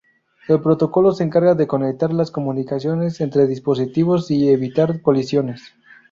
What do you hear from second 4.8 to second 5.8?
colisiones.